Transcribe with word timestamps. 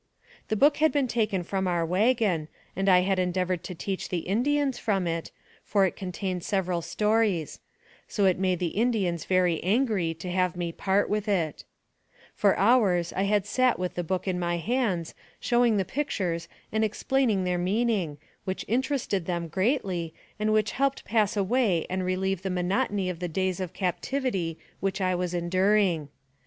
The 0.47 0.55
book 0.55 0.77
had 0.77 0.91
been 0.91 1.07
taken 1.07 1.43
from 1.43 1.67
our 1.67 1.85
wagon, 1.85 2.47
and 2.75 2.89
I 2.89 3.01
had 3.01 3.19
endeavored 3.19 3.63
to 3.65 3.75
teach 3.75 4.09
the 4.09 4.25
Indians 4.27 4.79
from 4.79 5.05
it, 5.05 5.29
for 5.63 5.85
it 5.85 5.95
contained 5.95 6.43
several 6.43 6.81
stories; 6.81 7.59
so 8.07 8.25
it 8.25 8.39
made 8.39 8.57
the 8.57 8.69
Indians 8.73 9.25
very 9.25 9.61
angry 9.63 10.15
to 10.15 10.31
have 10.31 10.55
me 10.57 10.71
part 10.71 11.07
with 11.07 11.27
it. 11.27 11.65
AMONG 12.33 12.33
THE 12.35 12.41
SIOUX 12.41 12.45
INDIANS. 12.57 13.11
119 13.11 13.11
For 13.11 13.13
hours 13.13 13.13
I 13.15 13.29
had 13.31 13.45
sat 13.45 13.77
with 13.77 13.93
the 13.93 14.03
book 14.03 14.27
in 14.27 14.39
my 14.39 14.57
hands, 14.57 15.13
showing 15.39 15.73
them 15.73 15.77
the 15.85 15.93
pictures 15.93 16.47
and 16.71 16.83
explaining 16.83 17.43
their 17.43 17.59
mean 17.59 17.91
ing, 17.91 18.17
which 18.43 18.65
interested 18.67 19.27
them 19.27 19.49
greatly, 19.49 20.15
and 20.39 20.51
which 20.51 20.71
helped 20.71 21.05
pass 21.05 21.37
away 21.37 21.85
and 21.91 22.03
relieve 22.03 22.41
the 22.41 22.49
monotony 22.49 23.11
of 23.11 23.19
the 23.19 23.27
days 23.27 23.59
of 23.59 23.73
captivity 23.73 24.57
which 24.79 24.99
I 24.99 25.13
was 25.13 25.35
enduring. 25.35 26.09